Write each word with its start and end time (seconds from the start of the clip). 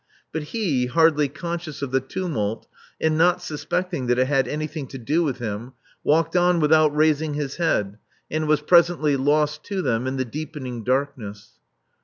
But 0.31 0.41
he, 0.49 0.87
hardly 0.87 1.27
conscious 1.29 1.83
of 1.83 1.91
the 1.91 1.99
tumult, 1.99 2.65
and 2.99 3.19
not 3.19 3.39
suspecting 3.39 4.07
that 4.07 4.17
it 4.17 4.25
had 4.25 4.47
anything 4.47 4.87
to 4.87 4.97
do 4.97 5.23
with 5.23 5.37
him, 5.37 5.73
walked 6.03 6.35
on 6.35 6.59
without 6.59 6.95
raising 6.95 7.35
his 7.35 7.57
head, 7.57 7.99
and 8.31 8.47
was 8.47 8.61
presently 8.61 9.15
lost 9.15 9.63
to 9.65 9.83
them 9.83 10.07
in 10.07 10.17
the 10.17 10.25
deepening 10.25 10.83
dark 10.83 11.15
ness. 11.19 11.59